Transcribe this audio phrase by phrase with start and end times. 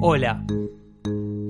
[0.00, 0.44] Hola,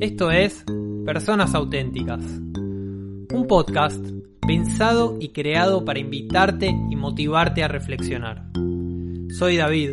[0.00, 0.64] esto es
[1.04, 4.02] Personas Auténticas, un podcast
[4.46, 8.50] pensado y creado para invitarte y motivarte a reflexionar.
[9.38, 9.90] Soy David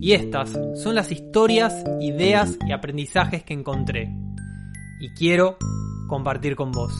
[0.00, 4.14] y estas son las historias, ideas y aprendizajes que encontré
[5.00, 5.56] y quiero
[6.06, 6.92] compartir con vos.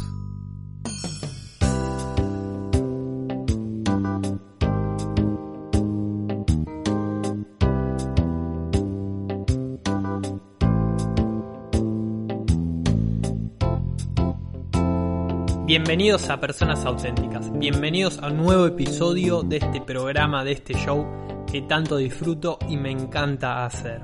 [15.66, 21.04] Bienvenidos a Personas Auténticas, bienvenidos a un nuevo episodio de este programa, de este show
[21.50, 24.02] que tanto disfruto y me encanta hacer.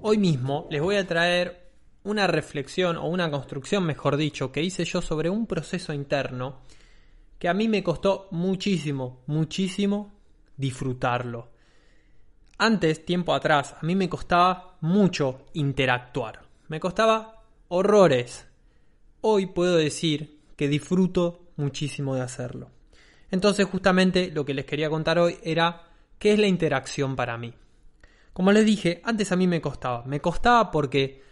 [0.00, 1.72] Hoy mismo les voy a traer
[2.04, 6.62] una reflexión o una construcción, mejor dicho, que hice yo sobre un proceso interno
[7.38, 10.14] que a mí me costó muchísimo, muchísimo
[10.56, 11.50] disfrutarlo.
[12.56, 16.40] Antes, tiempo atrás, a mí me costaba mucho interactuar.
[16.68, 18.46] Me costaba horrores.
[19.20, 22.72] Hoy puedo decir que disfruto muchísimo de hacerlo.
[23.30, 25.84] Entonces justamente lo que les quería contar hoy era
[26.18, 27.54] qué es la interacción para mí.
[28.32, 30.02] Como les dije, antes a mí me costaba.
[30.04, 31.22] Me costaba porque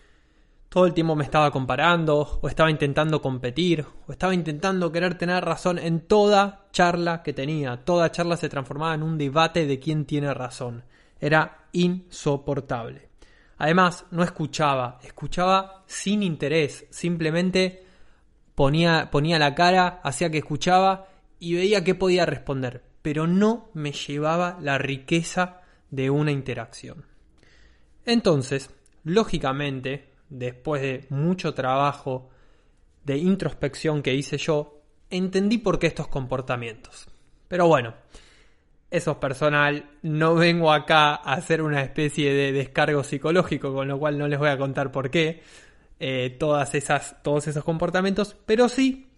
[0.68, 5.44] todo el tiempo me estaba comparando, o estaba intentando competir, o estaba intentando querer tener
[5.44, 7.84] razón en toda charla que tenía.
[7.84, 10.84] Toda charla se transformaba en un debate de quién tiene razón.
[11.18, 13.08] Era insoportable.
[13.58, 17.85] Además, no escuchaba, escuchaba sin interés, simplemente
[18.56, 21.06] ponía, ponía la cara, hacía que escuchaba
[21.38, 27.04] y veía qué podía responder, pero no me llevaba la riqueza de una interacción.
[28.04, 28.70] Entonces,
[29.04, 32.30] lógicamente, después de mucho trabajo
[33.04, 34.80] de introspección que hice yo,
[35.10, 37.06] entendí por qué estos comportamientos.
[37.46, 37.94] Pero bueno,
[38.90, 43.98] eso es personal, no vengo acá a hacer una especie de descargo psicológico, con lo
[43.98, 45.42] cual no les voy a contar por qué,
[45.98, 49.08] eh, todas esas, todos esos comportamientos, pero sí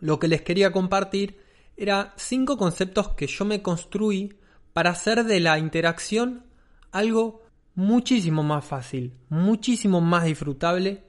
[0.00, 1.38] lo que les quería compartir
[1.76, 4.38] era cinco conceptos que yo me construí
[4.72, 6.44] para hacer de la interacción
[6.90, 7.42] algo
[7.74, 11.04] muchísimo más fácil, muchísimo más disfrutable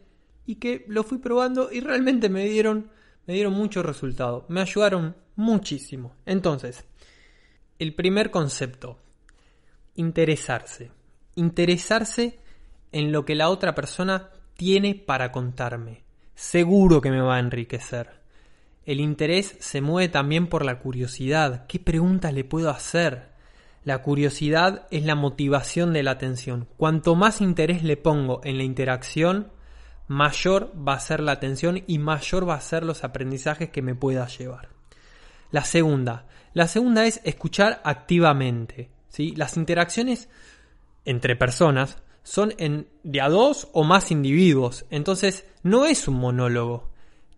[0.45, 2.89] y que lo fui probando y realmente me dieron,
[3.25, 6.13] me dieron mucho resultado, me ayudaron muchísimo.
[6.25, 6.85] Entonces,
[7.79, 8.99] el primer concepto,
[9.95, 10.91] interesarse.
[11.35, 12.39] Interesarse
[12.91, 16.03] en lo que la otra persona tiene para contarme.
[16.35, 18.17] Seguro que me va a enriquecer.
[18.85, 21.65] El interés se mueve también por la curiosidad.
[21.67, 23.29] ¿Qué preguntas le puedo hacer?
[23.83, 26.67] La curiosidad es la motivación de la atención.
[26.77, 29.51] Cuanto más interés le pongo en la interacción,
[30.07, 33.95] mayor va a ser la atención y mayor va a ser los aprendizajes que me
[33.95, 34.69] pueda llevar.
[35.51, 36.25] La segunda.
[36.53, 38.89] La segunda es escuchar activamente.
[39.09, 39.33] ¿sí?
[39.35, 40.29] Las interacciones
[41.05, 44.83] entre personas son en, de a dos o más individuos.
[44.89, 46.89] Entonces, no es un monólogo.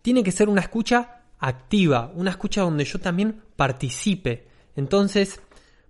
[0.01, 4.47] Tiene que ser una escucha activa, una escucha donde yo también participe.
[4.75, 5.41] Entonces,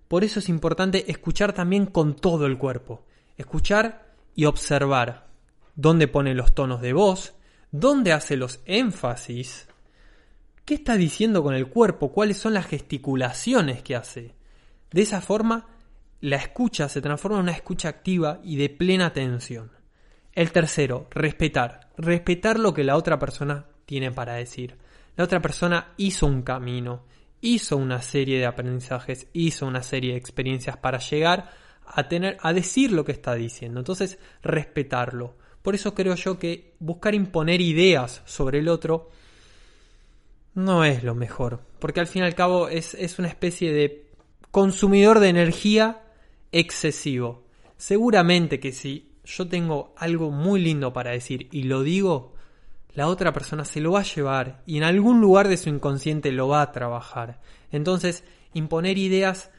[0.06, 3.06] por eso es importante escuchar también con todo el cuerpo.
[3.38, 5.28] Escuchar y observar
[5.74, 7.32] dónde pone los tonos de voz,
[7.70, 9.66] dónde hace los énfasis,
[10.66, 14.34] qué está diciendo con el cuerpo, cuáles son las gesticulaciones que hace.
[14.90, 15.68] De esa forma
[16.20, 19.72] la escucha se transforma en una escucha activa y de plena atención.
[20.32, 21.90] El tercero, respetar.
[21.96, 24.76] Respetar lo que la otra persona tiene para decir.
[25.16, 27.04] La otra persona hizo un camino,
[27.40, 31.50] hizo una serie de aprendizajes, hizo una serie de experiencias para llegar
[31.84, 33.80] a tener a decir lo que está diciendo.
[33.80, 35.36] Entonces, respetarlo.
[35.62, 39.10] Por eso creo yo que buscar imponer ideas sobre el otro
[40.54, 44.06] no es lo mejor, porque al fin y al cabo es, es una especie de
[44.50, 46.02] consumidor de energía
[46.52, 47.44] excesivo.
[47.76, 52.34] Seguramente que si yo tengo algo muy lindo para decir y lo digo,
[52.94, 56.32] la otra persona se lo va a llevar y en algún lugar de su inconsciente
[56.32, 57.40] lo va a trabajar.
[57.70, 59.50] Entonces, imponer ideas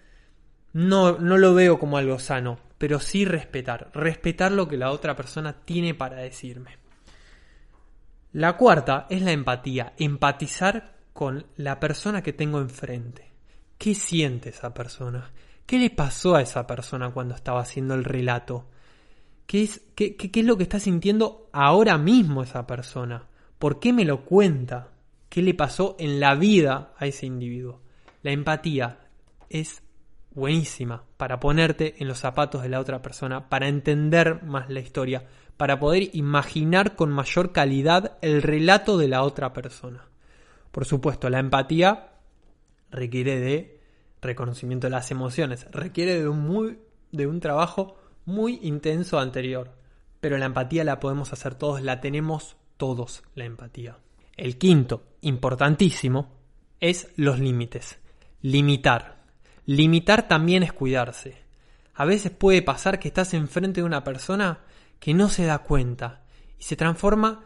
[0.74, 5.16] no, no lo veo como algo sano, pero sí respetar, respetar lo que la otra
[5.16, 6.78] persona tiene para decirme.
[8.34, 13.32] La cuarta es la empatía, empatizar con la persona que tengo enfrente.
[13.78, 15.32] ¿Qué siente esa persona?
[15.66, 18.68] ¿Qué le pasó a esa persona cuando estaba haciendo el relato?
[19.46, 23.28] ¿Qué es, qué, qué, es lo que está sintiendo ahora mismo esa persona?
[23.60, 24.90] ¿Por qué me lo cuenta?
[25.30, 27.82] ¿Qué le pasó en la vida a ese individuo?
[28.22, 29.00] La empatía
[29.50, 29.84] es
[30.34, 35.26] buenísima para ponerte en los zapatos de la otra persona, para entender más la historia,
[35.58, 40.08] para poder imaginar con mayor calidad el relato de la otra persona.
[40.72, 42.14] Por supuesto, la empatía
[42.90, 43.81] requiere de
[44.22, 46.80] reconocimiento de las emociones, requiere de un, muy,
[47.12, 47.96] de un trabajo
[48.26, 49.76] muy intenso anterior,
[50.20, 53.98] pero la empatía la podemos hacer todos, la tenemos todos, la empatía.
[54.38, 56.34] El quinto, importantísimo,
[56.80, 58.00] es los límites.
[58.42, 59.24] Limitar.
[59.66, 61.38] Limitar también es cuidarse.
[61.94, 64.62] A veces puede pasar que estás enfrente de una persona
[65.00, 66.24] que no se da cuenta
[66.58, 67.44] y se transforma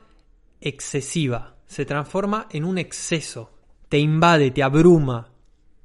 [0.61, 3.51] excesiva, se transforma en un exceso,
[3.89, 5.31] te invade, te abruma,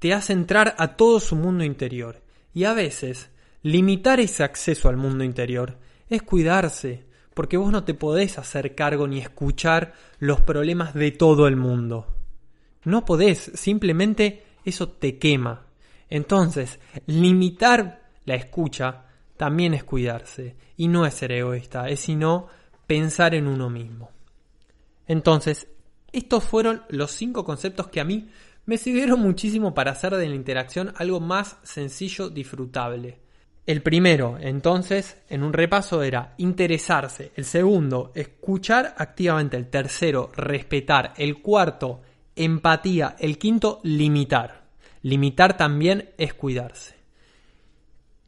[0.00, 2.22] te hace entrar a todo su mundo interior.
[2.52, 3.30] Y a veces,
[3.62, 7.04] limitar ese acceso al mundo interior es cuidarse,
[7.34, 12.06] porque vos no te podés hacer cargo ni escuchar los problemas de todo el mundo.
[12.82, 15.66] No podés, simplemente eso te quema.
[16.08, 19.04] Entonces, limitar la escucha
[19.36, 22.48] también es cuidarse, y no es ser egoísta, es sino
[22.86, 24.10] pensar en uno mismo.
[25.06, 25.68] Entonces,
[26.12, 28.30] estos fueron los cinco conceptos que a mí
[28.66, 33.18] me sirvieron muchísimo para hacer de la interacción algo más sencillo, disfrutable.
[33.66, 37.30] El primero, entonces, en un repaso era interesarse.
[37.36, 39.56] El segundo, escuchar activamente.
[39.56, 41.12] El tercero, respetar.
[41.16, 42.00] El cuarto,
[42.34, 43.16] empatía.
[43.18, 44.64] El quinto, limitar.
[45.02, 46.96] Limitar también es cuidarse.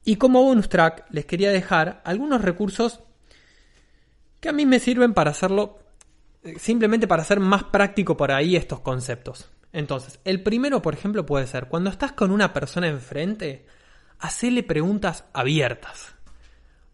[0.05, 3.01] Y como bonus track les quería dejar algunos recursos
[4.41, 5.79] que a mí me sirven para hacerlo,
[6.43, 9.51] eh, simplemente para hacer más práctico por ahí estos conceptos.
[9.73, 13.67] Entonces, el primero, por ejemplo, puede ser, cuando estás con una persona enfrente,
[14.19, 16.15] hacele preguntas abiertas.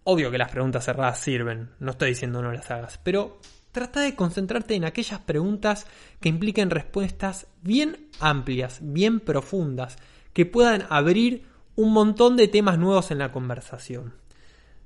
[0.05, 3.41] Obvio que las preguntas cerradas sirven, no estoy diciendo no las hagas, pero
[3.73, 5.87] trata de concentrarte en aquellas preguntas
[6.21, 9.97] que impliquen respuestas bien amplias, bien profundas,
[10.33, 11.47] que puedan abrir
[11.77, 14.15] un montón de temas nuevos en la conversación.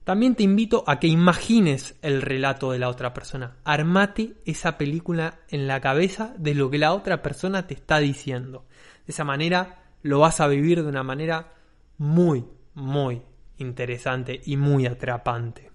[0.04, 3.56] También te invito a que imagines el relato de la otra persona.
[3.64, 8.66] Armate esa película en la cabeza de lo que la otra persona te está diciendo.
[9.06, 11.52] De esa manera lo vas a vivir de una manera
[11.98, 12.44] muy,
[12.74, 13.22] muy
[13.58, 15.70] interesante y muy atrapante.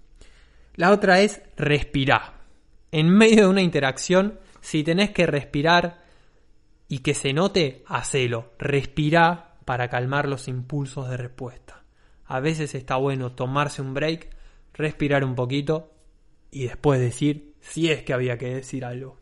[0.74, 2.38] La otra es respirar.
[2.92, 6.04] En medio de una interacción, si tenés que respirar
[6.86, 8.52] y que se note, hacelo.
[8.58, 11.82] Respira para calmar los impulsos de respuesta.
[12.28, 14.28] A veces está bueno tomarse un break,
[14.74, 15.90] respirar un poquito
[16.50, 19.16] y después decir si es que había que decir algo.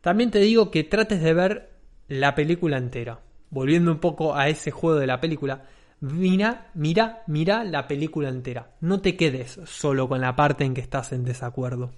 [0.00, 1.70] También te digo que trates de ver
[2.08, 3.20] la película entera.
[3.50, 5.64] Volviendo un poco a ese juego de la película,
[6.00, 8.72] mira, mira, mira la película entera.
[8.80, 11.92] No te quedes solo con la parte en que estás en desacuerdo.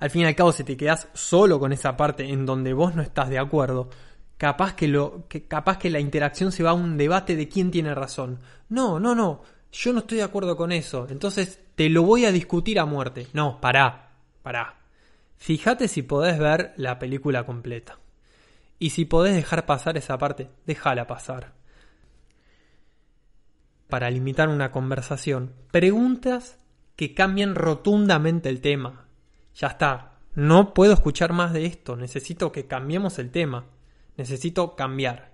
[0.00, 2.94] Al fin y al cabo, si te quedas solo con esa parte en donde vos
[2.94, 3.90] no estás de acuerdo,
[4.44, 7.70] capaz que, lo, que, capaz que la interacción se va a un debate de quién
[7.70, 8.40] tiene razón.
[8.68, 9.40] No, no, no,
[9.72, 13.26] yo no estoy de acuerdo con eso, entonces te lo voy a discutir a muerte.
[13.32, 14.10] No, pará,
[14.42, 14.80] pará.
[15.38, 17.98] Fíjate si podés ver la película completa.
[18.78, 21.54] Y si podés dejar pasar esa parte, déjala pasar.
[23.88, 26.58] Para limitar una conversación, preguntas
[26.96, 29.06] que cambien rotundamente el tema.
[29.54, 33.64] Ya está, no puedo escuchar más de esto, necesito que cambiemos el tema.
[34.16, 35.32] Necesito cambiar.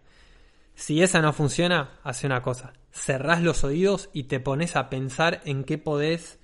[0.75, 2.73] Si esa no funciona, hace una cosa.
[2.91, 6.39] Cerrás los oídos y te pones a pensar en qué podés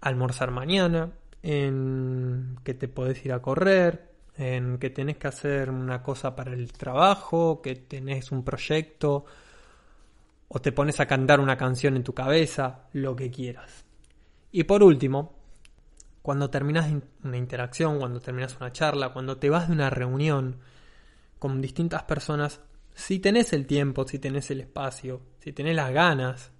[0.00, 6.02] almorzar mañana, en que te podés ir a correr, en que tenés que hacer una
[6.02, 9.24] cosa para el trabajo, que tenés un proyecto,
[10.48, 13.84] o te pones a cantar una canción en tu cabeza, lo que quieras.
[14.50, 15.34] Y por último,
[16.22, 16.92] cuando terminas
[17.24, 20.58] una interacción, cuando terminas una charla, cuando te vas de una reunión,
[21.42, 22.60] con distintas personas,
[22.94, 26.52] si tenés el tiempo, si tenés el espacio, si tenés las ganas,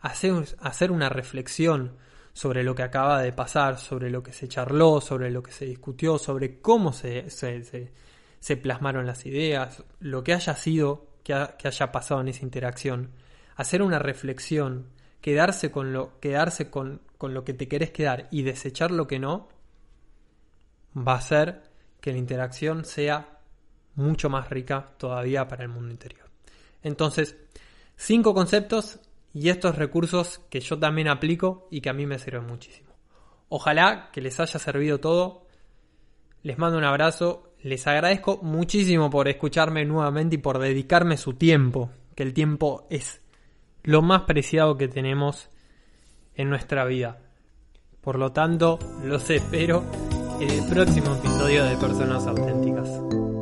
[0.00, 1.98] hacer, hacer una reflexión
[2.32, 5.66] sobre lo que acaba de pasar, sobre lo que se charló, sobre lo que se
[5.66, 11.92] discutió, sobre cómo se, se, plasmaron las ideas, lo que haya sido, que, que, haya
[11.92, 13.10] pasado en esa interacción.
[13.56, 14.86] Hacer una reflexión,
[15.20, 19.18] quedarse con lo, quedarse con, con lo que te querés quedar y desechar lo que
[19.18, 19.50] no,
[20.96, 21.64] va a hacer
[22.00, 23.31] que la interacción sea
[23.94, 26.28] mucho más rica todavía para el mundo interior.
[26.82, 27.36] Entonces,
[27.96, 29.00] cinco conceptos
[29.34, 32.92] y estos recursos que yo también aplico y que a mí me sirven muchísimo.
[33.48, 35.46] Ojalá que les haya servido todo.
[36.42, 37.54] Les mando un abrazo.
[37.62, 43.20] Les agradezco muchísimo por escucharme nuevamente y por dedicarme su tiempo, que el tiempo es
[43.84, 45.48] lo más preciado que tenemos
[46.34, 47.20] en nuestra vida.
[48.00, 49.84] Por lo tanto, los espero
[50.40, 53.41] en el próximo episodio de Personas Auténticas.